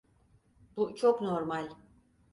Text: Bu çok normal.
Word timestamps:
Bu 0.77 0.95
çok 0.95 1.21
normal. 1.21 1.69